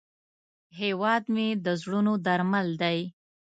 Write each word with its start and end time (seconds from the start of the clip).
هیواد 0.79 1.23
مې 1.33 1.47
د 1.65 1.67
زړونو 1.81 2.13
درمل 2.25 2.67
دی 2.81 2.99